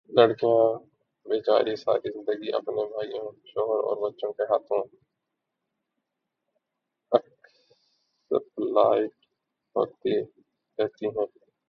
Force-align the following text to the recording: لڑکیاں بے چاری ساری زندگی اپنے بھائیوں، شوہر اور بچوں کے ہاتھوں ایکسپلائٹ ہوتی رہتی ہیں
لڑکیاں 0.09 0.79
بے 1.25 1.41
چاری 1.41 1.75
ساری 1.75 2.11
زندگی 2.11 2.53
اپنے 2.53 2.87
بھائیوں، 2.87 3.31
شوہر 3.45 3.83
اور 3.83 3.97
بچوں 4.01 4.33
کے 4.33 4.43
ہاتھوں 4.43 4.83
ایکسپلائٹ 7.11 9.11
ہوتی 9.75 10.21
رہتی 10.79 11.07
ہیں 11.07 11.25